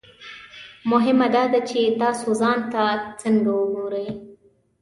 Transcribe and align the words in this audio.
مهمه 0.91 1.27
دا 1.35 1.43
ده 1.53 1.59
چې 1.69 1.79
تاسو 2.01 2.27
ځان 2.41 2.59
ته 2.71 2.83
څنګه 3.21 3.53
ګورئ. 3.73 4.07